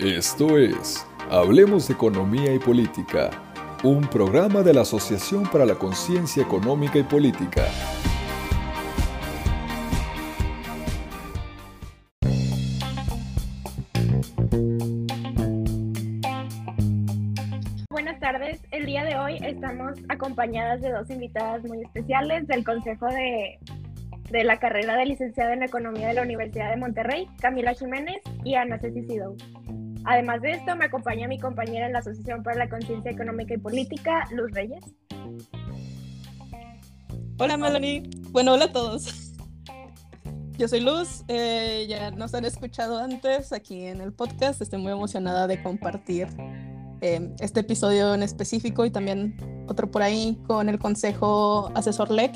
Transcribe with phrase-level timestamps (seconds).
[0.00, 3.30] Esto es Hablemos de Economía y Política,
[3.82, 7.64] un programa de la Asociación para la Conciencia Económica y Política.
[17.90, 23.06] Buenas tardes, el día de hoy estamos acompañadas de dos invitadas muy especiales del Consejo
[23.06, 23.58] de,
[24.30, 28.54] de la carrera de licenciada en Economía de la Universidad de Monterrey, Camila Jiménez y
[28.54, 29.36] Ana Ceci Sidou.
[30.04, 33.58] Además de esto, me acompaña mi compañera en la Asociación para la Conciencia Económica y
[33.58, 34.84] Política, Luz Reyes.
[37.38, 39.34] Hola Melanie, bueno, hola a todos.
[40.58, 44.90] Yo soy Luz, eh, ya nos han escuchado antes aquí en el podcast, estoy muy
[44.90, 46.26] emocionada de compartir
[47.00, 49.36] eh, este episodio en específico y también
[49.68, 52.34] otro por ahí con el Consejo Asesor LEC.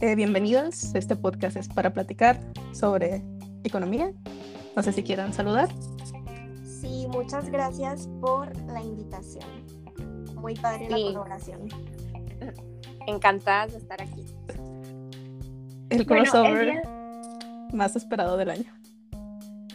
[0.00, 2.40] Eh, bienvenidos, este podcast es para platicar
[2.72, 3.22] sobre
[3.62, 4.12] economía.
[4.74, 5.68] No sé si quieran saludar.
[6.80, 9.46] Sí, muchas gracias por la invitación.
[10.34, 11.68] Muy padre la colaboración.
[13.06, 14.24] Encantadas de estar aquí.
[15.88, 16.82] El crossover
[17.72, 18.72] más esperado del año.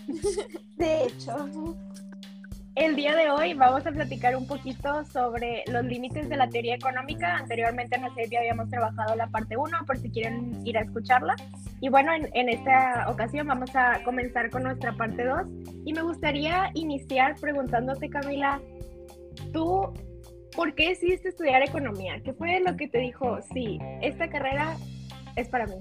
[0.78, 1.76] De hecho.
[2.76, 6.76] El día de hoy vamos a platicar un poquito sobre los límites de la teoría
[6.76, 7.36] económica.
[7.36, 11.36] Anteriormente en la serie habíamos trabajado la parte 1, por si quieren ir a escucharla.
[11.82, 15.42] Y bueno, en, en, esta ocasión vamos a comenzar con nuestra parte 2.
[15.86, 18.62] Y me gustaría iniciar preguntándote, Camila,
[19.52, 19.94] ¿tú
[20.56, 22.22] por qué decidiste estudiar economía?
[22.24, 24.78] ¿Qué fue lo que te dijo, sí, esta carrera
[25.36, 25.76] es para mí?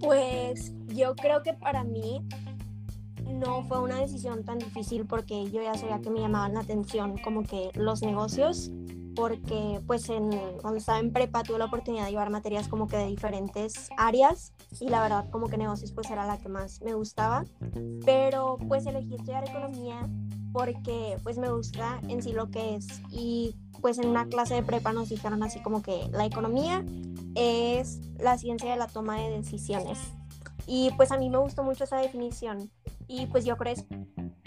[0.00, 2.26] Pues yo creo que para mí
[3.26, 7.18] no fue una decisión tan difícil porque yo ya sabía que me llamaban la atención
[7.18, 8.70] como que los negocios
[9.14, 12.98] porque pues en, cuando estaba en prepa tuve la oportunidad de llevar materias como que
[12.98, 16.94] de diferentes áreas y la verdad como que negocios pues era la que más me
[16.94, 17.44] gustaba
[18.04, 20.08] pero pues elegí estudiar economía
[20.52, 24.62] porque pues me gusta en sí lo que es y pues en una clase de
[24.62, 26.84] prepa nos dijeron así como que la economía
[27.34, 29.98] es la ciencia de la toma de decisiones
[30.66, 32.70] y pues a mí me gustó mucho esa definición
[33.08, 33.74] y pues yo creo,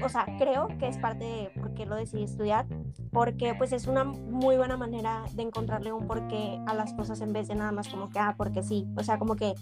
[0.04, 2.66] o sea, creo que es parte de por qué lo decidí estudiar,
[3.12, 7.34] porque pues es una muy buena manera de encontrarle un porqué a las cosas en
[7.34, 9.54] vez de nada más como que, ah, porque sí, o sea, como que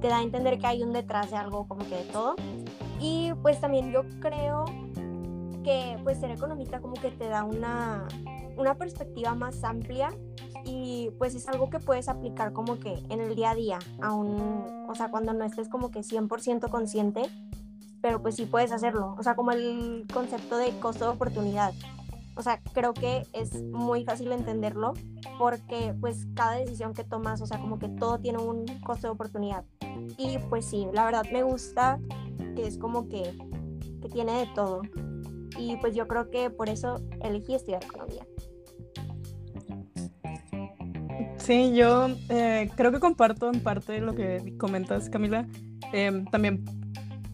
[0.00, 2.36] te da a entender que hay un detrás de algo, como que de todo.
[3.00, 4.64] Y pues también yo creo
[5.62, 8.06] que pues ser economista como que te da una,
[8.56, 10.10] una perspectiva más amplia
[10.64, 14.86] y pues es algo que puedes aplicar como que en el día a día, aún,
[14.88, 17.22] o sea, cuando no estés como que 100% consciente
[18.02, 19.14] pero pues sí puedes hacerlo.
[19.18, 21.72] O sea, como el concepto de costo de oportunidad.
[22.36, 24.92] O sea, creo que es muy fácil entenderlo
[25.38, 29.12] porque pues cada decisión que tomas, o sea, como que todo tiene un costo de
[29.12, 29.64] oportunidad.
[30.18, 31.98] Y pues sí, la verdad me gusta
[32.54, 33.36] que es como que,
[34.02, 34.82] que tiene de todo.
[35.58, 38.26] Y pues yo creo que por eso elegí estudiar economía.
[41.38, 45.46] Sí, yo eh, creo que comparto en parte lo que comentas, Camila.
[45.92, 46.64] Eh, también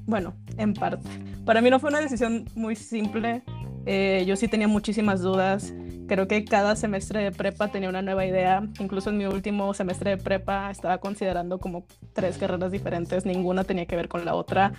[0.07, 1.09] bueno, en parte.
[1.45, 3.43] Para mí no fue una decisión muy simple.
[3.85, 5.75] Eh, yo sí tenía muchísimas dudas.
[6.07, 8.63] Creo que cada semestre de prepa tenía una nueva idea.
[8.79, 13.25] Incluso en mi último semestre de prepa estaba considerando como tres carreras diferentes.
[13.25, 14.73] Ninguna tenía que ver con la otra.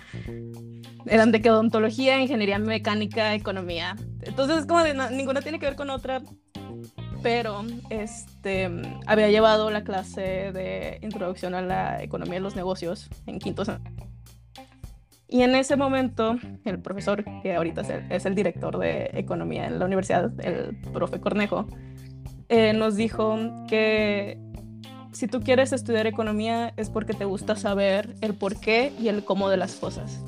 [1.06, 3.96] Eran de que odontología, ingeniería mecánica, economía.
[4.22, 6.22] Entonces, como de, ninguna tiene que ver con otra.
[7.22, 8.70] Pero este,
[9.06, 14.13] había llevado la clase de introducción a la economía de los negocios en quinto semestre
[15.28, 17.80] y en ese momento, el profesor, que ahorita
[18.10, 21.66] es el, director de economía en la universidad, el profe Cornejo,
[22.48, 24.38] eh, nos dijo que
[25.12, 29.24] si tú quieres estudiar economía es porque te gusta saber el por qué y el
[29.24, 30.22] cómo de las cosas.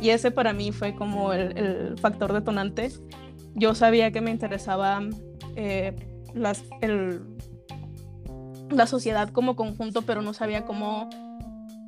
[0.00, 2.90] Y ese para mí fue como el, factor detonante.
[3.54, 5.00] Yo sabía que me interesaba
[5.56, 5.96] eh,
[6.34, 6.62] las,
[8.70, 11.10] la sociedad como conjunto, pero no sabía cómo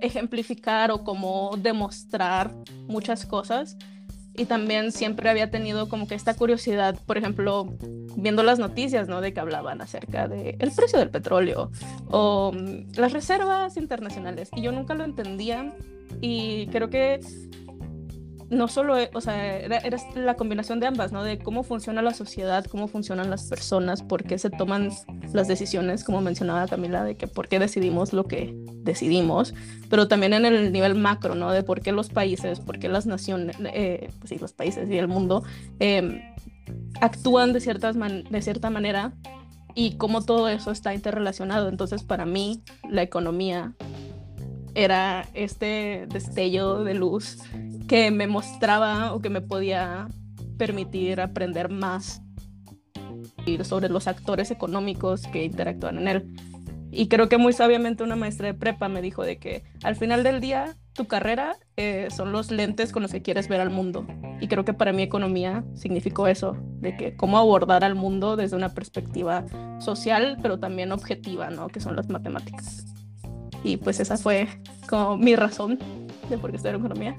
[0.00, 2.52] ejemplificar o como demostrar
[2.86, 3.76] muchas cosas.
[4.36, 7.74] Y también siempre había tenido como que esta curiosidad, por ejemplo,
[8.16, 9.20] viendo las noticias, ¿no?
[9.20, 11.70] De que hablaban acerca del el precio del petróleo
[12.10, 14.48] o mm, las reservas internacionales.
[14.54, 15.74] Y yo nunca lo entendía
[16.20, 17.20] y creo que
[18.50, 19.80] no solo, e, o sea, era,
[20.16, 21.22] la combinación de ambas, ¿no?
[21.22, 24.90] De cómo funciona la sociedad, cómo funcionan las personas, por qué se toman
[25.32, 29.54] las decisiones, como mencionaba Camila, de que por qué decidimos lo que decidimos,
[29.88, 31.52] pero también en el nivel macro, ¿no?
[31.52, 34.98] De por qué los países, por qué las naciones, eh, pues sí, los países y
[34.98, 35.44] el mundo
[35.78, 36.34] eh,
[37.00, 39.12] actúan de, ciertas de cierta manera
[39.76, 41.68] y cómo todo eso está interrelacionado.
[41.68, 43.74] Entonces, para mí, la economía
[44.74, 47.38] era este destello de luz
[47.90, 50.06] que me mostraba o que me podía
[50.56, 52.22] permitir aprender más
[53.64, 56.36] sobre los actores económicos que interactúan en él.
[56.92, 60.22] Y creo que muy sabiamente una maestra de prepa me dijo de que al final
[60.22, 64.06] del día tu carrera eh, son los lentes con los que quieres ver al mundo.
[64.40, 68.54] Y creo que para mí economía significó eso, de que cómo abordar al mundo desde
[68.54, 69.44] una perspectiva
[69.80, 71.66] social, pero también objetiva, ¿no?
[71.66, 72.84] Que son las matemáticas.
[73.64, 74.46] Y pues esa fue
[74.88, 75.76] como mi razón
[76.28, 77.16] de por qué estudiar economía.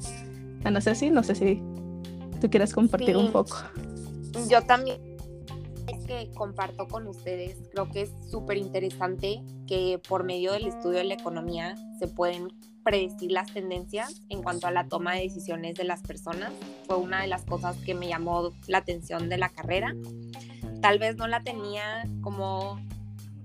[0.64, 1.62] Ana Ceci, no sé si
[2.40, 3.58] tú quieres compartir un poco.
[4.50, 5.12] Yo también
[6.06, 7.58] que comparto con ustedes.
[7.72, 12.50] Creo que es súper interesante que por medio del estudio de la economía se pueden
[12.84, 16.52] predecir las tendencias en cuanto a la toma de decisiones de las personas.
[16.88, 19.96] Fue una de las cosas que me llamó la atención de la carrera.
[20.82, 22.80] Tal vez no la tenía como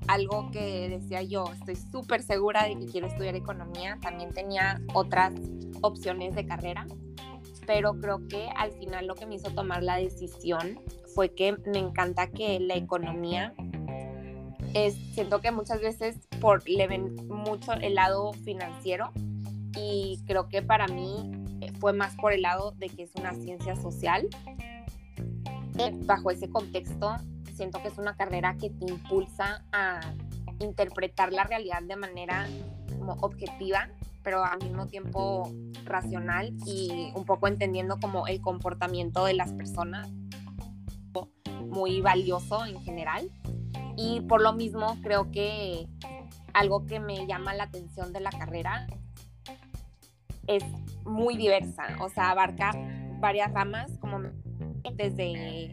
[0.09, 3.99] algo que decía yo, estoy súper segura de que quiero estudiar economía.
[4.01, 5.35] También tenía otras
[5.83, 6.87] opciones de carrera,
[7.67, 10.81] pero creo que al final lo que me hizo tomar la decisión
[11.15, 13.55] fue que me encanta que la economía
[14.75, 19.11] es, siento que muchas veces por, le ven mucho el lado financiero
[19.77, 23.35] y creo que para mí eh, fue más por el lado de que es una
[23.35, 24.29] ciencia social.
[26.07, 27.17] Bajo ese contexto,
[27.55, 30.01] siento que es una carrera que te impulsa a
[30.61, 32.47] interpretar la realidad de manera
[33.21, 33.91] objetiva,
[34.27, 35.49] pero al mismo tiempo
[35.85, 40.09] racional y un poco entendiendo como el comportamiento de las personas
[41.61, 43.31] muy valioso en general.
[43.97, 45.87] Y por lo mismo creo que
[46.55, 48.89] algo que me llama la atención de la carrera
[50.49, 50.65] es
[51.05, 52.73] muy diversa, o sea, abarca
[53.21, 54.19] varias ramas como
[54.93, 55.71] desde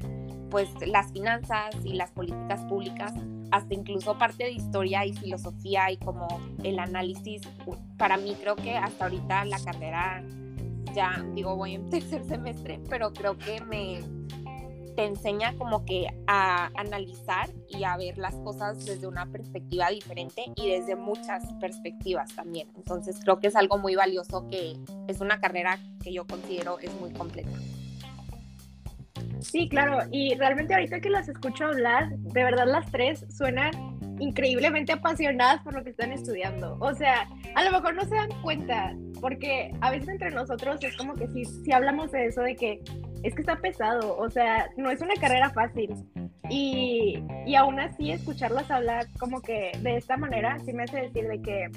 [0.51, 3.13] pues las finanzas y las políticas públicas
[3.53, 6.27] hasta incluso parte de historia y filosofía y como
[6.63, 7.43] el análisis.
[7.97, 10.23] Para mí creo que hasta ahorita la carrera
[10.95, 14.01] ya digo voy en tercer semestre, pero creo que me
[14.95, 20.45] te enseña como que a analizar y a ver las cosas desde una perspectiva diferente
[20.55, 22.69] y desde muchas perspectivas también.
[22.75, 24.77] Entonces creo que es algo muy valioso que
[25.07, 27.51] es una carrera que yo considero es muy completa.
[29.43, 33.71] Sí, claro, y realmente ahorita que las escucho hablar, de verdad las tres suenan
[34.19, 36.77] increíblemente apasionadas por lo que están estudiando.
[36.79, 40.95] O sea, a lo mejor no se dan cuenta, porque a veces entre nosotros es
[40.95, 42.81] como que si, si hablamos de eso, de que
[43.23, 45.93] es que está pesado, o sea, no es una carrera fácil.
[46.49, 51.27] Y, y aún así escucharlas hablar como que de esta manera, sí me hace decir
[51.27, 51.69] de que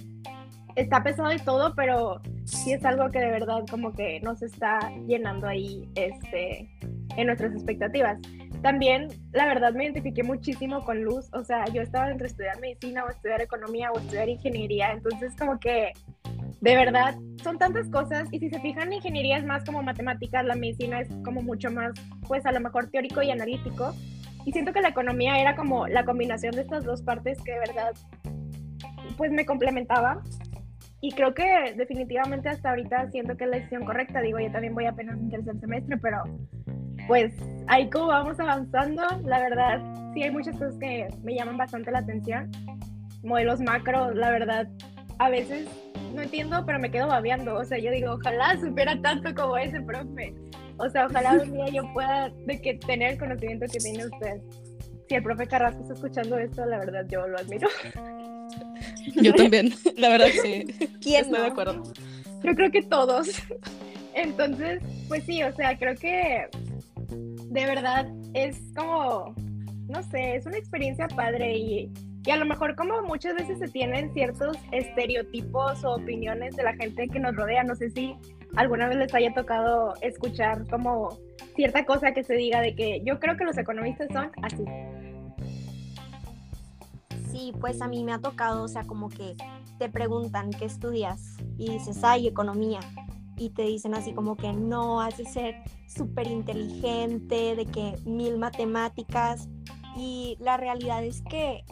[0.76, 4.78] está pesado y todo, pero sí es algo que de verdad como que nos está
[5.06, 6.68] llenando ahí este,
[7.16, 8.18] en nuestras expectativas.
[8.62, 13.04] También, la verdad, me identifiqué muchísimo con Luz, o sea, yo estaba entre estudiar medicina
[13.04, 15.92] o estudiar economía o estudiar ingeniería, entonces como que
[16.60, 20.54] de verdad, son tantas cosas y si se fijan, ingeniería es más como matemáticas, la
[20.54, 21.92] medicina es como mucho más,
[22.26, 23.94] pues a lo mejor teórico y analítico.
[24.44, 27.58] Y siento que la economía era como la combinación de estas dos partes que de
[27.58, 27.92] verdad,
[29.16, 30.22] pues me complementaba.
[31.00, 34.20] Y creo que definitivamente hasta ahorita siento que es la decisión correcta.
[34.20, 36.22] Digo, yo también voy apenas en tercer semestre, pero
[37.06, 37.32] pues
[37.68, 39.80] ahí como vamos avanzando, la verdad,
[40.14, 42.50] sí hay muchas cosas que me llaman bastante la atención.
[43.22, 44.68] Modelos macro, la verdad,
[45.18, 45.66] a veces
[46.14, 47.54] no entiendo, pero me quedo babeando.
[47.56, 50.34] O sea, yo digo, ojalá supiera tanto como ese profe.
[50.78, 54.40] O sea, ojalá un día yo pueda de que tener el conocimiento que tiene usted.
[55.08, 57.68] Si el profe Carrasco está escuchando esto, la verdad yo lo admiro.
[59.14, 60.64] Yo también, la verdad sí.
[61.00, 61.82] ¿Quién Estoy de acuerdo.
[62.42, 63.28] Yo creo que todos.
[64.14, 66.48] Entonces, pues sí, o sea, creo que
[67.48, 69.34] de verdad es como,
[69.88, 71.92] no sé, es una experiencia padre y
[72.26, 76.74] y a lo mejor como muchas veces se tienen ciertos estereotipos o opiniones de la
[76.74, 78.16] gente que nos rodea, no sé si
[78.56, 81.16] alguna vez les haya tocado escuchar como
[81.54, 84.64] cierta cosa que se diga de que yo creo que los economistas son así.
[87.30, 89.36] Sí, pues a mí me ha tocado, o sea, como que
[89.78, 92.80] te preguntan qué estudias y dices, ay, economía.
[93.36, 98.38] Y te dicen así como que no, has de ser súper inteligente, de que mil
[98.38, 99.48] matemáticas.
[99.96, 101.64] Y la realidad es que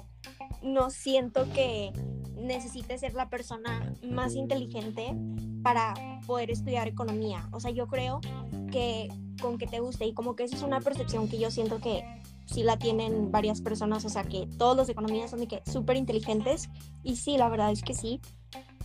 [0.63, 1.93] no siento que
[2.37, 5.17] necesite ser la persona más inteligente
[5.63, 5.95] para
[6.27, 7.49] poder estudiar economía.
[7.53, 8.21] O sea, yo creo
[8.71, 9.09] que
[9.41, 12.05] con que te guste y como que esa es una percepción que yo siento que
[12.47, 15.97] sí la tienen varias personas, o sea, que todos los economistas son de que súper
[15.97, 16.69] inteligentes
[17.03, 18.21] y sí, la verdad es que sí.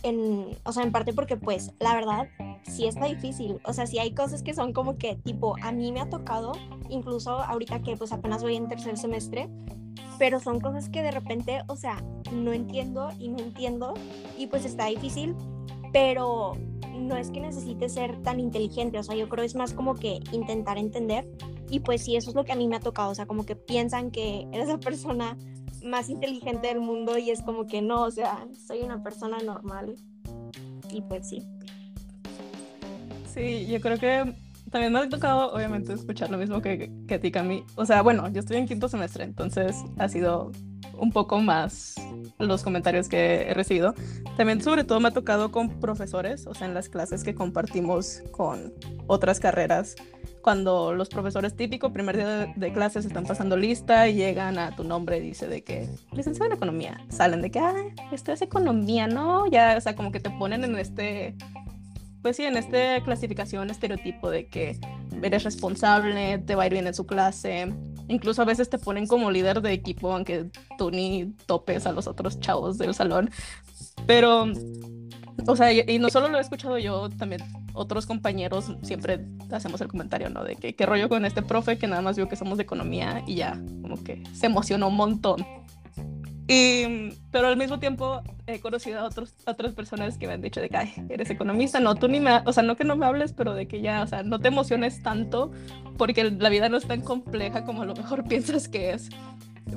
[0.02, 2.28] En, o sea, en parte porque pues la verdad
[2.62, 5.92] sí está difícil, o sea, sí hay cosas que son como que tipo a mí
[5.92, 6.52] me ha tocado,
[6.88, 9.50] incluso ahorita que pues apenas voy en tercer semestre,
[10.18, 12.02] pero son cosas que de repente, o sea,
[12.32, 13.94] no entiendo y no entiendo
[14.38, 15.34] y pues está difícil,
[15.92, 16.54] pero
[16.94, 20.20] no es que necesite ser tan inteligente, o sea, yo creo es más como que
[20.32, 21.28] intentar entender
[21.70, 23.46] Y pues sí, eso es lo que a mí me ha tocado, o sea, como
[23.46, 25.38] que piensan que eres la persona
[25.84, 29.96] más inteligente del mundo y es como que no, o sea, soy una persona normal.
[30.90, 31.46] Y pues sí.
[33.32, 34.34] Sí, yo creo que
[34.70, 37.64] también me ha tocado, obviamente, escuchar lo mismo que, que a ti, Cami.
[37.76, 40.52] O sea, bueno, yo estoy en quinto semestre, entonces ha sido
[40.98, 41.94] un poco más
[42.40, 43.94] los comentarios que he recibido.
[44.36, 48.22] También, sobre todo, me ha tocado con profesores, o sea, en las clases que compartimos
[48.32, 48.72] con
[49.06, 49.96] otras carreras
[50.40, 54.84] cuando los profesores típicos, primer día de, clases, están pasando lista y llegan a tu
[54.84, 57.74] nombre dice de que licenciado en economía, salen de que, ah,
[58.12, 59.46] esto es economía, ¿no?
[59.46, 61.34] Ya, o sea, como que te ponen en este,
[62.22, 64.78] pues sí, en esta clasificación, estereotipo de que
[65.22, 67.72] eres responsable, te va a ir bien en su clase,
[68.10, 72.06] incluso a veces te ponen como líder de equipo, aunque tú ni topes a los
[72.06, 73.30] otros chavos del salón,
[74.06, 74.46] pero
[75.46, 79.88] o sea, y, no solo lo he escuchado yo, también otros compañeros siempre hacemos el
[79.88, 80.44] comentario, ¿no?
[80.44, 83.22] De que qué rollo con este profe que nada más vio que somos de economía
[83.26, 83.52] y ya,
[83.82, 85.46] como que se emocionó un montón.
[86.52, 90.60] Y, pero al mismo tiempo he conocido a otros, otras personas que me han dicho
[90.60, 93.32] de que eres economista, no, tú ni me, o sea, no que no me hables,
[93.32, 95.52] pero de que ya, o sea, no te emociones tanto
[95.96, 99.10] porque la vida no es tan compleja como a lo mejor piensas que es.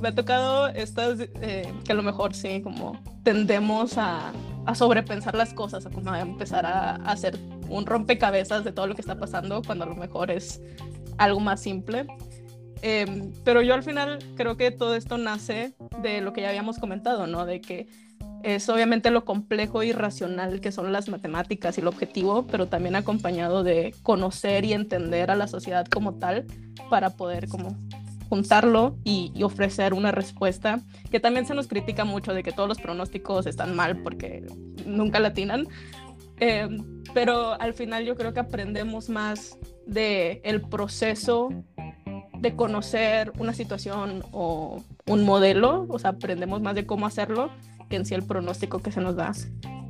[0.00, 4.32] Me ha tocado estas, eh, que a lo mejor sí, como tendemos a,
[4.66, 7.38] a sobrepensar las cosas, a como a empezar a, hacer
[7.68, 10.60] un rompecabezas de todo lo que está pasando cuando a lo mejor es
[11.18, 12.04] algo más simple.
[12.82, 16.78] Em, pero yo al final creo que todo esto nace de lo que ya habíamos
[16.78, 17.46] comentado, ¿no?
[17.46, 17.88] De que
[18.42, 22.94] es obviamente lo complejo y racional que son las matemáticas y el objetivo, pero también
[22.94, 26.44] acompañado de conocer y entender a la sociedad como tal
[26.90, 27.74] para poder como
[28.28, 32.78] juntarlo y, ofrecer una respuesta, que también se nos critica mucho de que todos los
[32.78, 34.44] pronósticos están mal porque
[34.84, 35.68] nunca latinan,
[36.40, 36.68] eh,
[37.14, 41.50] pero al final yo creo que aprendemos más de el proceso
[42.38, 47.50] de conocer una situación o un modelo, o sea, aprendemos más de cómo hacerlo
[47.88, 49.32] que en sí el pronóstico que se nos da.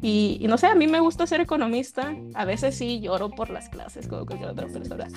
[0.02, 3.48] Y, y, no sé, a mí me gusta ser economista, a veces sí lloro por
[3.48, 5.08] las clases como cualquier otra persona,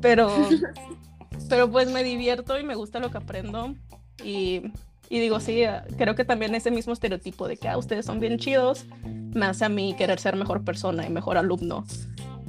[0.00, 0.30] pero
[1.48, 3.74] pero pues me divierto y me gusta lo que aprendo
[4.22, 4.62] y,
[5.08, 8.20] y digo, sí, eh, creo que también ese mismo estereotipo de que ah, ustedes son
[8.20, 8.86] bien chidos
[9.34, 11.84] me hace a mí querer ser mejor persona y mejor alumno,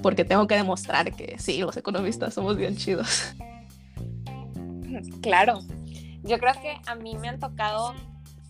[0.02, 3.34] porque tengo que demostrar que sí, los economistas somos bien chidos.
[5.22, 5.60] Claro,
[6.24, 7.94] yo creo que a mí me han tocado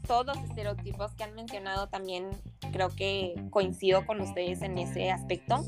[0.07, 2.29] todos los estereotipos que han mencionado también,
[2.71, 5.63] creo que coincido con ustedes en ese aspecto.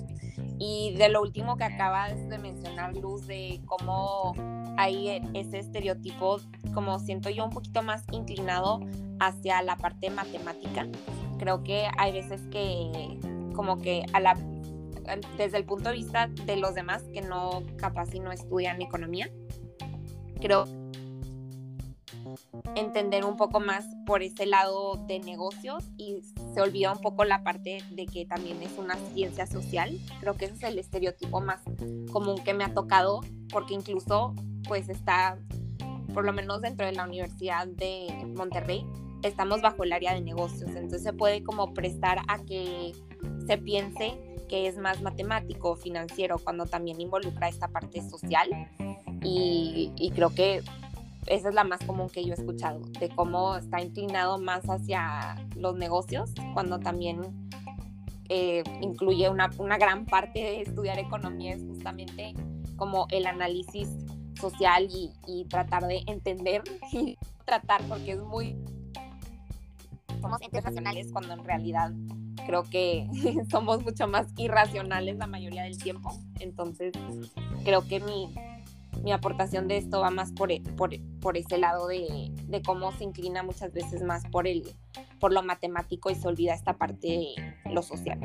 [0.59, 4.33] Y de lo último que acabas de mencionar, Luz, de cómo
[4.77, 6.37] hay ese estereotipo,
[6.73, 8.79] como siento yo, un poquito más inclinado
[9.19, 10.87] hacia la parte matemática.
[11.37, 13.19] Creo que hay veces que,
[13.55, 14.37] como que a la,
[15.37, 19.29] desde el punto de vista de los demás que no, capaz y no estudian economía,
[20.43, 20.65] creo
[22.75, 26.21] entender un poco más por ese lado de negocios y
[26.53, 29.97] se olvida un poco la parte de que también es una ciencia social.
[30.19, 31.61] Creo que ese es el estereotipo más
[32.11, 33.21] común que me ha tocado
[33.51, 34.33] porque incluso
[34.67, 35.37] pues está,
[36.13, 38.85] por lo menos dentro de la Universidad de Monterrey,
[39.21, 42.93] estamos bajo el área de negocios, entonces se puede como prestar a que
[43.47, 44.17] se piense
[44.49, 48.49] que es más matemático, financiero, cuando también involucra esta parte social.
[49.23, 50.61] Y, creo que
[51.27, 55.35] esa es la más común que yo he escuchado, de cómo está inclinado más hacia
[55.55, 57.21] los negocios, cuando también
[58.29, 62.33] eh, incluye una, gran parte de estudiar economía, es justamente
[62.75, 63.89] como el análisis
[64.39, 68.57] social y, y tratar de entender y tratar, porque es muy...
[70.21, 71.91] Somos entes racionales cuando en realidad
[72.45, 73.07] creo que
[73.51, 76.11] somos mucho más irracionales la mayoría del tiempo.
[76.39, 76.93] Entonces,
[77.63, 78.33] creo que mi,
[79.03, 82.91] mi aportación de esto va más por, e, por, por ese lado de, de, cómo
[82.93, 84.63] se inclina muchas veces más por, el,
[85.19, 88.19] por lo matemático y se olvida esta parte de lo social.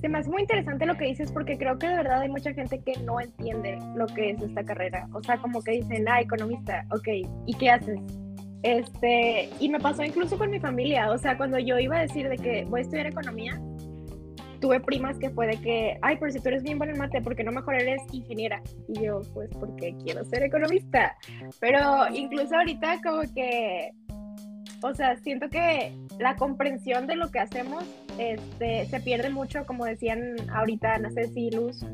[0.00, 2.52] Se me hace muy interesante lo que dices porque creo que de verdad hay mucha
[2.54, 5.08] gente que no entiende lo que es esta carrera.
[5.12, 7.08] O sea, como que dicen, ah, economista, ok,
[7.46, 8.00] ¿y qué haces?
[8.62, 12.28] Este, y me pasó incluso con mi familia, o sea, cuando yo iba a decir
[12.30, 13.60] de que voy a estudiar economía,
[14.64, 17.20] tuve primas que fue de que, ay, pero si tú eres bien buena en mate,
[17.20, 18.62] ¿por qué no mejor eres ingeniera?
[18.88, 21.18] Y yo, pues porque quiero ser economista.
[21.60, 23.92] Pero incluso ahorita como que,
[24.80, 27.84] o sea, siento que la comprensión de lo que hacemos
[28.16, 31.84] este, se pierde mucho, como decían ahorita, no sé si Luz.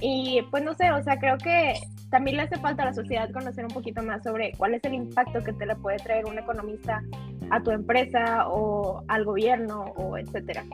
[0.00, 1.74] Y pues no sé, o sea, creo que
[2.08, 4.94] también le hace falta a la sociedad conocer un poquito más sobre cuál es el
[4.94, 7.02] impacto que te le puede traer un economista
[7.50, 10.64] a tu empresa o al gobierno o etcétera.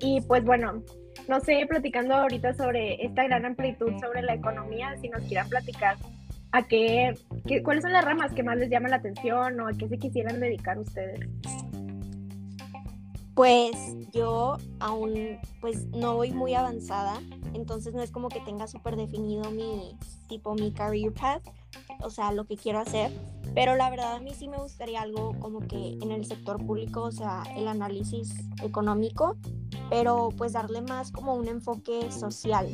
[0.00, 0.82] Y pues bueno,
[1.28, 5.96] no sé, platicando ahorita sobre esta gran amplitud sobre la economía, si nos quieran platicar
[6.52, 7.14] a qué,
[7.46, 9.98] qué, cuáles son las ramas que más les llaman la atención o a qué se
[9.98, 11.20] quisieran dedicar ustedes.
[13.34, 13.76] Pues
[14.14, 17.20] yo aún pues no voy muy avanzada,
[17.52, 19.94] entonces no es como que tenga súper definido mi
[20.26, 21.42] tipo mi career path,
[22.00, 23.12] o sea, lo que quiero hacer,
[23.54, 27.02] pero la verdad a mí sí me gustaría algo como que en el sector público,
[27.02, 29.36] o sea, el análisis económico,
[29.90, 32.68] pero pues darle más como un enfoque social.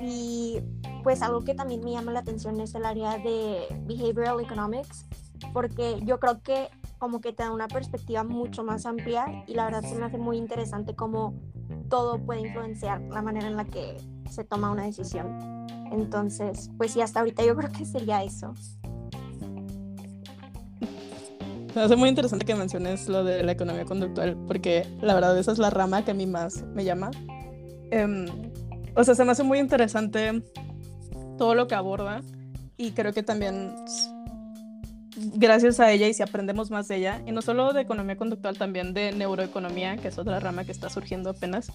[0.00, 0.60] Y
[1.02, 5.06] pues algo que también me llama la atención es el área de behavioral economics,
[5.52, 6.68] porque yo creo que
[6.98, 10.18] como que te da una perspectiva mucho más amplia y la verdad se me hace
[10.18, 11.34] muy interesante cómo
[11.88, 13.96] todo puede influenciar la manera en la que
[14.30, 15.66] se toma una decisión.
[15.90, 18.54] Entonces, pues sí, hasta ahorita yo creo que sería eso.
[21.74, 25.52] Me hace muy interesante que menciones lo de la economía conductual, porque la verdad esa
[25.52, 27.10] es la rama que a mí más me llama.
[27.90, 28.26] Em,
[28.94, 30.42] o sea, se me hace muy interesante
[31.38, 32.22] todo lo que aborda
[32.76, 33.74] y creo que también
[35.34, 38.56] gracias a ella y si aprendemos más de ella, y no solo de economía conductual,
[38.56, 41.72] también de neuroeconomía, que es otra rama que está surgiendo apenas,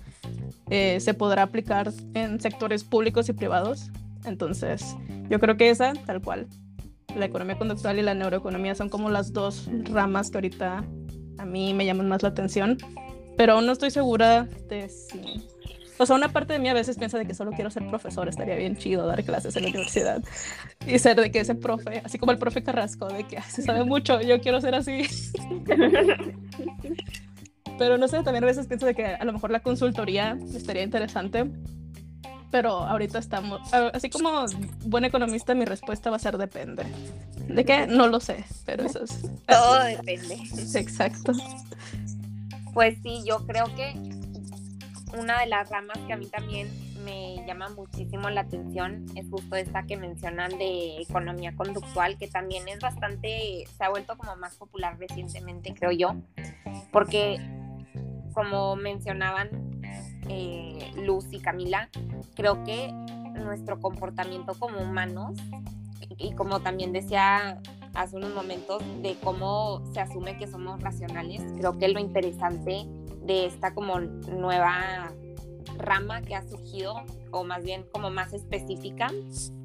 [0.69, 3.91] eh, se podrá aplicar en sectores públicos y privados.
[4.25, 4.95] Entonces,
[5.29, 6.47] yo creo que esa, tal cual,
[7.15, 10.85] la economía conductual y la neuroeconomía son como las dos ramas que ahorita
[11.37, 12.77] a mí me llaman más la atención,
[13.37, 15.45] pero aún no estoy segura de si
[15.97, 18.27] o sea, una parte de mí a veces piensa de que solo quiero ser profesor,
[18.27, 20.21] estaría bien chido dar clases en la universidad
[20.85, 23.85] y ser de que ese profe, así como el profe Carrasco, de que se sabe
[23.85, 25.03] mucho, yo quiero ser así.
[27.77, 30.83] Pero no sé, también a veces pienso de que a lo mejor la consultoría estaría
[30.83, 31.49] interesante.
[32.55, 34.45] Pero ahorita estamos, así como
[34.85, 36.85] buen economista, mi respuesta va a ser depende.
[37.49, 37.85] ¿De qué?
[37.85, 39.23] No lo sé, pero eso es...
[39.45, 40.35] Todo depende.
[40.73, 41.33] Exacto.
[42.73, 43.91] Pues sí, yo creo que
[45.19, 46.69] una de las ramas que a mí también
[47.03, 52.69] me llama muchísimo la atención es justo esta que mencionan de economía conductual, que también
[52.69, 56.15] es bastante, se ha vuelto como más popular recientemente, creo yo,
[56.93, 57.37] porque
[58.33, 59.74] como mencionaban
[60.29, 61.89] eh, Luz y Camila,
[62.35, 62.91] creo que
[63.33, 65.37] nuestro comportamiento como humanos,
[66.17, 67.61] y como también decía
[67.93, 72.85] hace unos momentos, de cómo se asume que somos racionales, creo que lo interesante
[73.21, 75.11] de esta como nueva
[75.77, 79.11] rama que ha surgido, o más bien como más específica,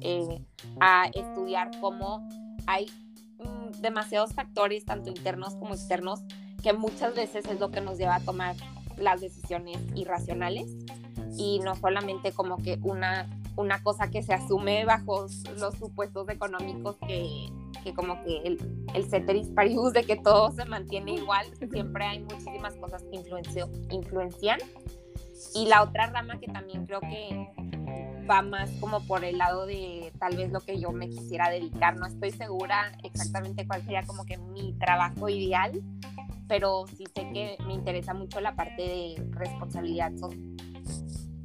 [0.01, 0.43] eh,
[0.79, 2.27] a estudiar cómo
[2.67, 2.87] hay
[3.39, 6.21] mm, demasiados factores, tanto internos como externos,
[6.63, 8.55] que muchas veces es lo que nos lleva a tomar
[8.97, 10.67] las decisiones irracionales
[11.37, 15.27] y no solamente como que una, una cosa que se asume bajo
[15.57, 17.49] los supuestos económicos que,
[17.83, 22.19] que como que el, el ceteris paribus de que todo se mantiene igual, siempre hay
[22.19, 23.21] muchísimas cosas que
[23.91, 24.59] influencian.
[25.55, 27.47] Y la otra rama que también creo que
[28.29, 31.97] va más como por el lado de tal vez lo que yo me quisiera dedicar,
[31.97, 35.81] no estoy segura exactamente cuál sería como que mi trabajo ideal,
[36.51, 40.57] pero sí sé que me interesa mucho la parte de responsabilidad social,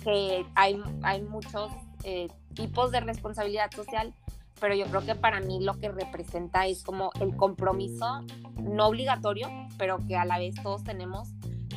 [0.03, 1.71] que hay, hay muchos
[2.03, 4.13] eh, tipos de responsabilidad social
[4.61, 8.25] pero yo creo que para mí lo que representa es como el compromiso
[8.61, 11.29] no obligatorio, pero que a la vez todos tenemos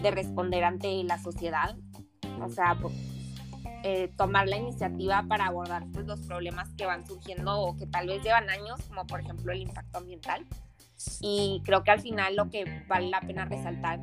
[0.01, 1.75] de responder ante la sociedad,
[2.41, 2.79] o sea,
[3.83, 8.07] eh, tomar la iniciativa para abordar pues, los problemas que van surgiendo o que tal
[8.07, 10.47] vez llevan años, como por ejemplo el impacto ambiental.
[11.21, 13.99] Y creo que al final lo que vale la pena resaltar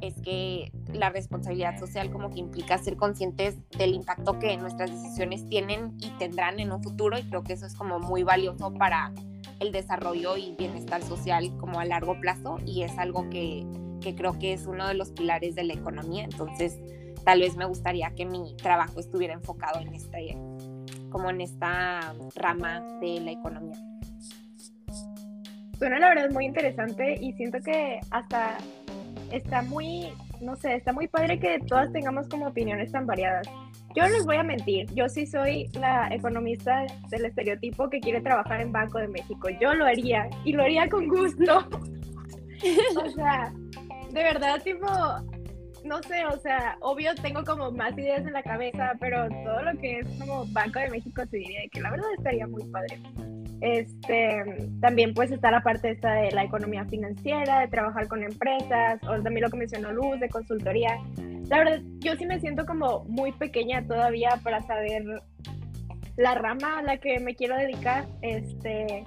[0.00, 5.46] es que la responsabilidad social como que implica ser conscientes del impacto que nuestras decisiones
[5.46, 9.12] tienen y tendrán en un futuro y creo que eso es como muy valioso para
[9.60, 13.66] el desarrollo y bienestar social como a largo plazo y es algo que,
[14.00, 16.24] que creo que es uno de los pilares de la economía.
[16.24, 16.78] Entonces,
[17.24, 20.36] tal vez me gustaría que mi trabajo estuviera enfocado en este,
[21.10, 23.89] como en esta rama de la economía.
[25.80, 28.58] Suena la verdad muy interesante y siento que hasta
[29.32, 30.12] está muy,
[30.42, 33.48] no sé, está muy padre que todas tengamos como opiniones tan variadas.
[33.96, 38.20] Yo no les voy a mentir, yo sí soy la economista del estereotipo que quiere
[38.20, 39.48] trabajar en Banco de México.
[39.58, 41.66] Yo lo haría y lo haría con gusto.
[43.02, 43.50] o sea,
[44.10, 44.86] de verdad, tipo,
[45.82, 49.80] no sé, o sea, obvio tengo como más ideas en la cabeza, pero todo lo
[49.80, 53.00] que es como Banco de México se diría que la verdad estaría muy padre.
[53.60, 59.00] Este, también pues está la parte esta de la economía financiera, de trabajar con empresas,
[59.04, 60.98] o también lo que mencionó Luz, de consultoría.
[61.48, 65.04] La verdad, yo sí me siento como muy pequeña todavía para saber
[66.16, 68.06] la rama a la que me quiero dedicar.
[68.22, 69.04] Este,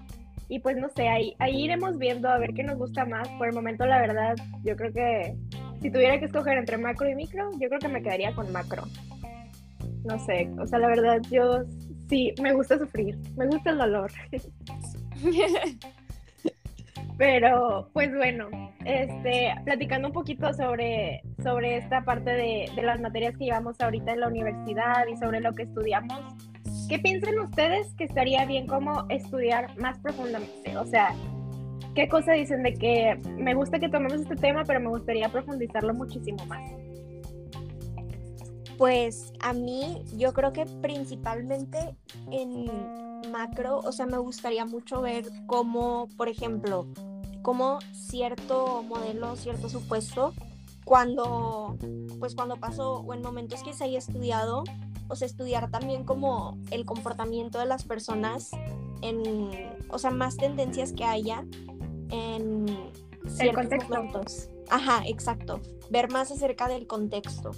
[0.49, 3.27] y pues no sé, ahí, ahí iremos viendo a ver qué nos gusta más.
[3.29, 5.35] Por el momento, la verdad, yo creo que
[5.81, 8.83] si tuviera que escoger entre macro y micro, yo creo que me quedaría con macro.
[10.05, 11.63] no sé, o sea, la verdad yo
[12.09, 14.11] sí, me gusta sufrir, me gusta el dolor.
[17.17, 18.49] Pero, pues bueno,
[18.85, 24.13] este, platicando un poquito sobre, sobre esta parte de, de, las materias que llevamos ahorita
[24.13, 26.19] en la universidad y sobre lo que estudiamos,
[26.89, 30.75] ¿qué piensan ustedes que estaría bien como estudiar más profundamente?
[30.75, 31.13] O sea,
[31.93, 35.93] ¿qué cosa dicen de que me gusta que tomemos este tema, pero me gustaría profundizarlo
[35.93, 36.63] muchísimo más?
[38.83, 41.95] Pues a mí, yo creo que principalmente
[42.31, 42.69] en
[43.31, 46.89] macro, o sea, me gustaría mucho ver cómo, por ejemplo,
[47.43, 50.33] cómo cierto modelo, cierto supuesto,
[50.83, 51.77] cuando,
[52.19, 54.65] pues cuando pasó o en momentos que se haya estudiado,
[55.07, 58.51] o sea, estudiar también como el comportamiento de las personas
[59.01, 59.53] en,
[59.91, 61.45] o sea, más tendencias que haya
[62.09, 62.65] en
[63.29, 64.49] ciertos momentos.
[64.69, 65.61] Ajá, exacto.
[65.89, 67.51] Ver más acerca del contexto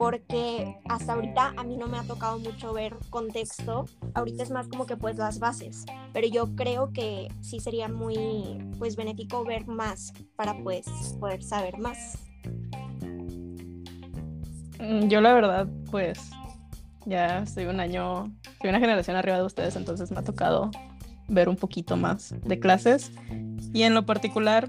[0.00, 3.84] porque hasta ahorita a mí no me ha tocado mucho ver contexto,
[4.14, 5.84] ahorita es más como que pues las bases,
[6.14, 8.16] pero yo creo que sí sería muy
[8.78, 10.86] pues benéfico ver más para pues
[11.20, 12.16] poder saber más.
[14.78, 16.30] Mm, yo la verdad pues
[17.04, 20.70] ya soy un año, soy una generación arriba de ustedes, entonces me ha tocado
[21.28, 23.12] ver un poquito más de clases
[23.74, 24.66] y en lo particular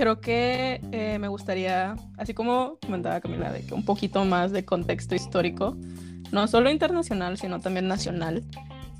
[0.00, 4.64] creo que eh, me gustaría, así como comentaba Camila, de que un poquito más de
[4.64, 5.76] contexto histórico,
[6.32, 8.42] no solo internacional, sino también nacional,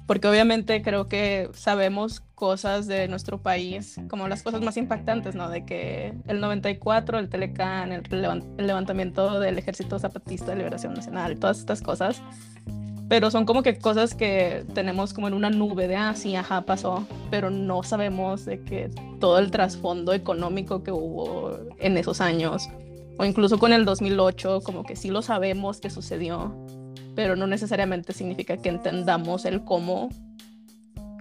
[0.07, 5.49] porque obviamente creo que sabemos cosas de nuestro país, como las cosas más impactantes, ¿no?
[5.49, 8.03] De que el 94, el Telecán, el,
[8.59, 12.21] levantamiento del Ejército Zapatista de Liberación Nacional, todas estas cosas,
[13.11, 16.61] pero son como que cosas que tenemos como en una nube de, ah, sí, ajá,
[16.61, 22.69] pasó, pero no sabemos de que todo el trasfondo económico que hubo en esos años,
[23.19, 26.55] o incluso con el 2008, como que sí lo sabemos que sucedió,
[27.17, 30.11] pero no necesariamente significa que entendamos el cómo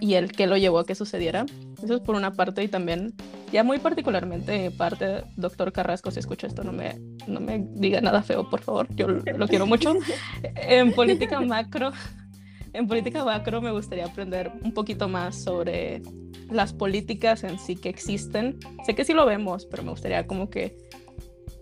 [0.00, 1.44] y el qué lo llevó a que sucediera.
[1.82, 3.14] Eso es por una parte y también
[3.52, 8.22] ya muy particularmente parte, doctor Carrasco, si escucha esto, no me, no me diga nada
[8.22, 9.94] feo, por favor, yo lo quiero mucho.
[10.56, 11.92] En política macro,
[12.72, 16.02] en política macro me gustaría aprender un poquito más sobre
[16.50, 18.58] las políticas en sí que existen.
[18.84, 20.76] Sé que sí lo vemos, pero me gustaría como que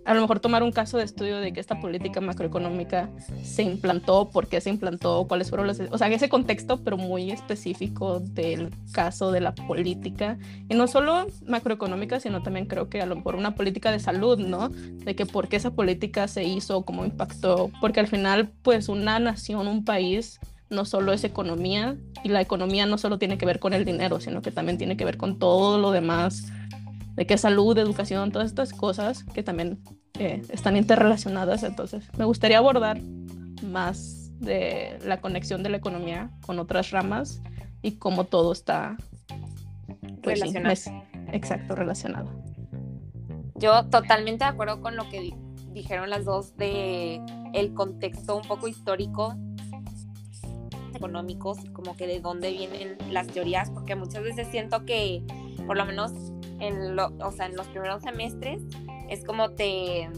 [0.08, 3.10] a lo mejor tomar un caso de estudio de que esta política macroeconómica
[3.42, 5.80] se implantó, por qué se implantó, cuáles fueron las...
[5.90, 10.38] O sea, ese contexto, pero muy específico del caso de la política.
[10.70, 14.38] Y no solo macroeconómica, sino también creo que a lo mejor una política de salud,
[14.38, 14.70] ¿no?
[14.70, 17.70] De que por qué esa política se hizo, cómo impactó.
[17.78, 20.40] Porque al final, pues una nación, un país
[20.70, 24.20] no solo es economía y la economía no solo tiene que ver con el dinero,
[24.20, 26.50] sino que también tiene que ver con todo lo demás,
[27.18, 29.82] de que salud, educación, todas estas cosas que también
[30.20, 31.64] están interrelacionadas.
[31.64, 33.00] Entonces, me gustaría abordar
[33.60, 37.42] más de la conexión de la economía con otras ramas
[37.82, 38.96] y cómo todo está
[40.22, 41.02] pues, relacionado.
[41.32, 42.30] exacto, relacionado.
[43.56, 45.34] Yo totalmente de acuerdo con lo que
[45.72, 47.20] dijeron las dos de
[47.52, 49.34] el contexto un poco histórico
[50.94, 55.24] económicos, como que de dónde vienen las teorías, porque muchas veces siento que,
[55.68, 56.12] por lo menos
[56.60, 58.62] en, lo, o sea, en los primeros semestres,
[59.10, 60.08] es como te,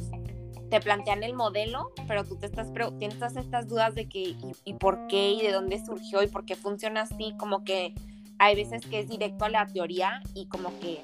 [0.70, 5.08] te plantean el modelo, pero tú te estás, tienes estas dudas de que y, por
[5.08, 7.94] qué y de dónde surgió y por qué funciona así, como que
[8.38, 11.02] hay veces que es directo a la teoría y como que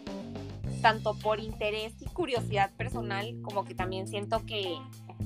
[0.81, 4.77] tanto por interés y curiosidad personal, como que también siento que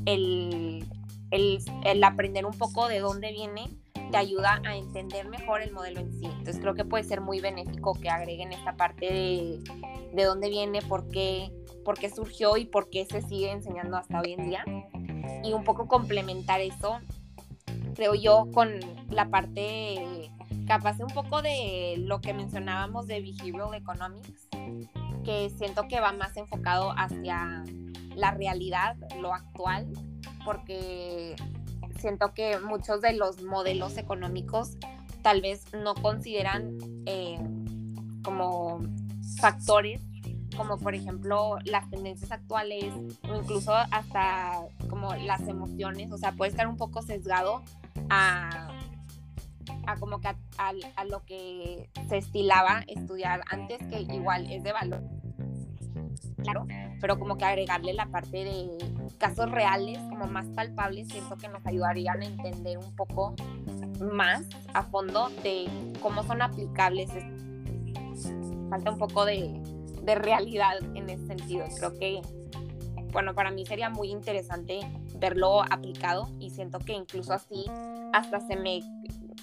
[0.06, 0.86] el,
[1.30, 3.68] el, el aprender un poco de dónde viene
[4.10, 6.26] te ayuda a entender mejor el modelo en sí.
[6.26, 9.58] Entonces creo que puede ser muy benéfico que agreguen esta parte de,
[10.12, 11.52] de dónde viene, por qué,
[11.84, 14.64] por qué surgió y por qué se sigue enseñando hasta hoy en día.
[15.44, 16.98] Y un poco complementar eso,
[17.94, 20.30] creo yo, con la parte
[20.66, 24.48] capaz un poco de lo que mencionábamos de behavioral economics,
[25.24, 27.64] que siento que va más enfocado hacia
[28.14, 29.92] la realidad, lo actual,
[30.44, 31.34] porque
[32.00, 34.76] siento que muchos de los modelos económicos
[35.22, 37.38] tal vez no consideran eh,
[38.22, 38.80] como
[39.38, 40.00] factores
[40.56, 42.92] como por ejemplo las tendencias actuales
[43.28, 47.62] o incluso hasta como las emociones, o sea, puede estar un poco sesgado
[48.08, 48.68] a,
[49.86, 54.72] a como que a, a, lo que se estilaba estudiar antes, que igual es de
[54.72, 55.02] valor,
[56.42, 56.66] claro,
[57.00, 58.68] pero como que agregarle la parte de
[59.18, 63.34] casos reales, como más palpables, siento que nos ayudarían a entender un poco
[64.00, 65.68] más a fondo de
[66.00, 67.10] cómo son aplicables.
[68.68, 69.60] Falta un poco de,
[70.02, 71.64] de realidad en ese sentido.
[71.76, 72.20] Creo que,
[73.12, 74.80] bueno, para mí sería muy interesante
[75.18, 77.64] verlo aplicado y siento que incluso así
[78.12, 78.80] hasta se me,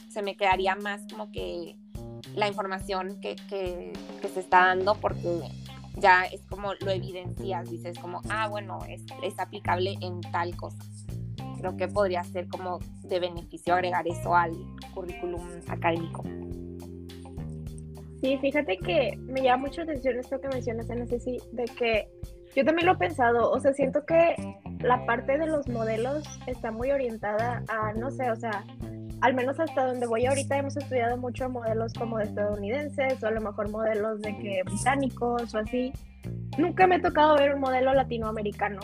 [0.09, 1.75] se me quedaría más como que
[2.35, 3.93] la información que, que,
[4.33, 5.41] se está dando porque
[5.97, 10.83] ya es como lo evidencias, dices como, ah, bueno, es, es aplicable en tal cosa.
[11.59, 14.51] Creo que podría ser como de beneficio agregar eso al
[14.93, 16.23] currículum académico.
[18.21, 22.09] Sí, fíjate que me llama mucho la atención esto que mencionas, en sí, de que
[22.55, 24.35] yo también lo he pensado, o sea, siento que
[24.79, 28.63] la parte de los modelos está muy orientada a, no sé, o sea,
[29.21, 33.31] al menos hasta donde voy ahorita hemos estudiado mucho modelos como de estadounidenses o a
[33.31, 35.91] lo mejor modelos de que británicos o así.
[36.57, 38.79] Nunca me ha tocado ver un modelo latinoamericano.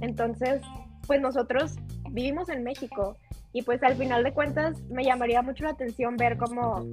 [0.00, 0.62] Entonces,
[1.06, 1.76] pues nosotros
[2.10, 3.16] vivimos en México
[3.52, 6.86] y pues al final de cuentas me llamaría mucho la atención ver como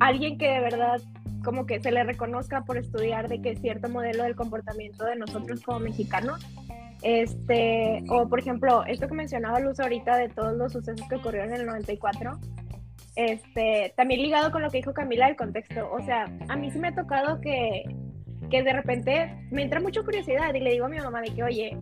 [0.00, 1.00] alguien que de verdad
[1.44, 5.60] como que se le reconozca por estudiar de que cierto modelo del comportamiento de nosotros
[5.62, 6.44] como mexicanos
[7.02, 11.52] este, o por ejemplo, esto que mencionaba Luz ahorita de todos los sucesos que ocurrieron
[11.52, 12.38] en el 94,
[13.16, 15.90] este, también ligado con lo que dijo Camila del contexto.
[15.92, 17.84] O sea, a mí sí me ha tocado que,
[18.50, 21.42] que de repente me entra mucha curiosidad y le digo a mi mamá de que,
[21.42, 21.78] oye,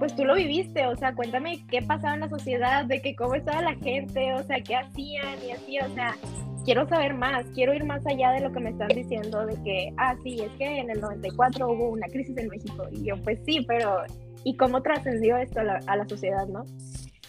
[0.00, 3.34] pues tú lo viviste, o sea, cuéntame qué pasaba en la sociedad, de que cómo
[3.34, 6.16] estaba la gente, o sea, qué hacían y así, o sea,
[6.64, 9.92] quiero saber más, quiero ir más allá de lo que me están diciendo de que,
[9.98, 12.88] ah, sí, es que en el 94 hubo una crisis en México.
[12.90, 14.02] Y yo, pues sí, pero
[14.42, 16.64] ¿y cómo trascendió esto a la, sociedad, no?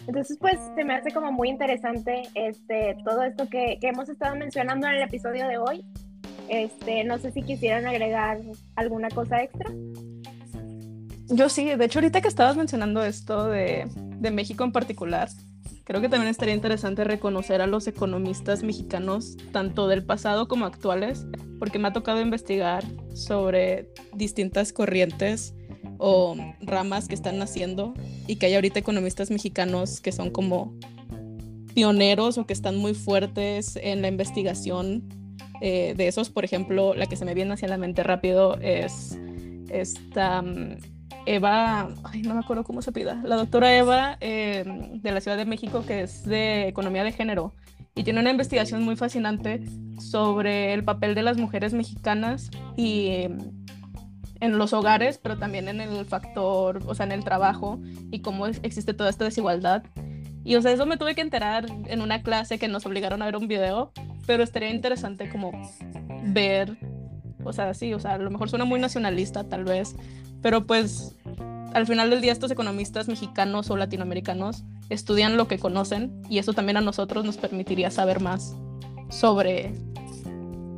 [0.06, 4.34] Entonces, pues se me hace como muy interesante este, todo esto que, que hemos estado
[4.34, 5.84] mencionando en el episodio de hoy.
[6.48, 8.38] Este, no sé si quisieran agregar
[8.76, 9.70] alguna cosa extra.
[11.32, 15.30] Yo sí, de hecho ahorita que estabas mencionando esto de, de México en particular,
[15.84, 21.26] creo que también estaría interesante reconocer a los economistas mexicanos, tanto del pasado como actuales,
[21.58, 25.54] porque me ha tocado investigar sobre distintas corrientes
[25.96, 27.94] o ramas que están naciendo
[28.26, 30.74] y que hay ahorita economistas mexicanos que son como
[31.74, 35.08] pioneros o que están muy fuertes en la investigación
[35.60, 36.28] eh, de esos.
[36.28, 39.18] Por ejemplo, la que se me viene hacia la mente rápido es
[39.70, 40.76] esta mm,
[41.26, 41.88] Eva,
[42.24, 45.84] no me acuerdo cómo se pida, la doctora Eva em, de la Ciudad de México,
[45.86, 47.54] que es de economía de género,
[47.94, 49.62] y tiene una investigación muy fascinante
[50.00, 53.38] sobre el papel de las mujeres mexicanas y em,
[54.40, 57.80] en los hogares, pero también en el factor, o sea, en el trabajo
[58.10, 59.84] y cómo existe toda esta desigualdad.
[60.44, 63.26] Y, o sea, eso me tuve que enterar en una clase que nos obligaron a
[63.26, 63.92] ver un video,
[64.26, 65.52] pero estaría interesante como
[66.24, 66.76] ver,
[67.44, 69.94] o sea, sí, o sea, a lo mejor suena muy nacionalista tal vez,
[70.42, 71.16] pero pues
[71.72, 76.52] al final del día estos economistas mexicanos o latinoamericanos estudian lo que conocen y eso
[76.52, 78.54] también a nosotros nos permitiría saber más
[79.08, 79.72] sobre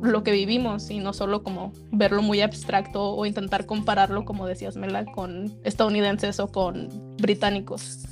[0.01, 4.77] lo que vivimos y no solo como verlo muy abstracto o intentar compararlo, como decías
[4.77, 8.05] Mela, con estadounidenses o con británicos.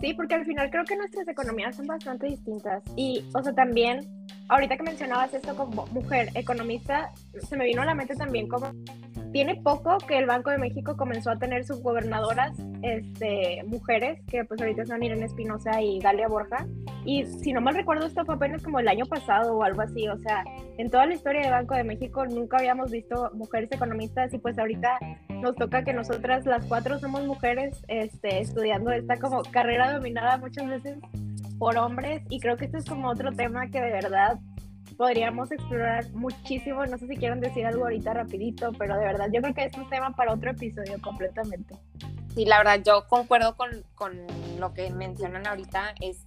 [0.00, 4.08] Sí, porque al final creo que nuestras economías son bastante distintas y, o sea, también,
[4.48, 7.12] ahorita que mencionabas esto como mujer economista,
[7.46, 8.72] se me vino a la mente también como
[9.32, 14.60] tiene poco que el Banco de México comenzó a tener subgobernadoras este, mujeres, que pues
[14.60, 16.66] ahorita son Irene Espinosa y Galia Borja.
[17.04, 20.08] Y si no mal recuerdo, esto fue apenas como el año pasado o algo así.
[20.08, 20.44] O sea,
[20.78, 24.58] en toda la historia del Banco de México nunca habíamos visto mujeres economistas y pues
[24.58, 30.38] ahorita nos toca que nosotras las cuatro somos mujeres este, estudiando esta como carrera dominada
[30.38, 30.98] muchas veces
[31.58, 34.38] por hombres y creo que este es como otro tema que de verdad
[34.96, 36.84] podríamos explorar muchísimo.
[36.86, 39.74] No sé si quieren decir algo ahorita rapidito, pero de verdad yo creo que es
[39.76, 41.76] un tema para otro episodio completamente.
[42.34, 44.18] Sí, la verdad yo concuerdo con, con
[44.58, 45.94] lo que mencionan ahorita.
[46.00, 46.24] Es,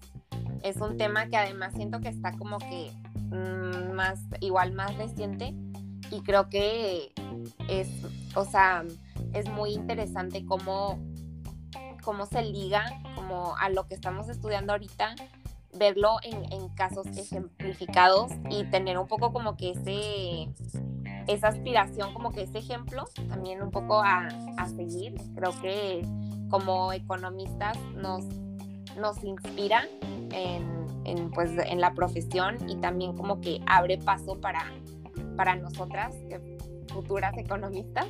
[0.64, 2.92] es un tema que además siento que está como que
[3.30, 5.54] mm, más, igual más reciente
[6.12, 7.14] y creo que
[7.70, 7.90] es,
[8.36, 8.84] o sea,
[9.34, 11.00] es muy interesante cómo,
[12.04, 15.16] cómo se liga como a lo que estamos estudiando ahorita
[15.76, 20.50] verlo en, casos ejemplificados y tener un poco como que ese,
[21.28, 24.30] esa aspiración, como que ese ejemplo también un poco a,
[24.76, 25.16] seguir.
[25.36, 26.02] Creo que
[26.50, 28.26] como economistas nos,
[28.98, 29.88] nos inspira
[30.32, 34.66] en, pues, en la profesión y también como que abre paso para,
[35.36, 36.16] para nosotras,
[36.88, 38.08] futuras economistas.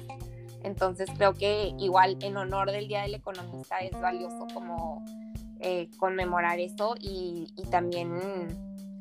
[0.63, 5.03] Entonces creo que igual en honor del Día del Economista es valioso como
[5.63, 8.11] eh, conmemorar eso y, también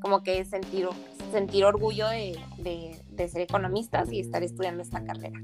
[0.01, 0.89] como que sentir,
[1.31, 2.97] sentir orgullo de,
[3.29, 5.41] ser economistas y estar estudiando esta carrera.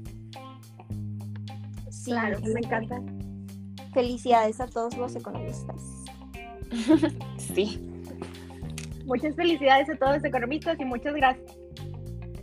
[1.89, 3.01] Sí, claro, me encanta.
[3.93, 6.05] Felicidades a todos los economistas.
[7.37, 7.85] sí.
[9.05, 11.59] Muchas felicidades a todos los economistas y muchas gracias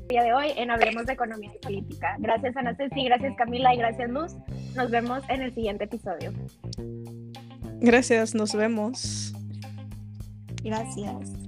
[0.08, 2.16] día de hoy en Hablemos de Economía y Política.
[2.18, 4.36] Gracias Ana Ceci, gracias Camila y gracias Luz.
[4.74, 6.32] Nos vemos en el siguiente episodio.
[7.80, 9.32] Gracias, nos vemos.
[10.62, 11.45] Gracias.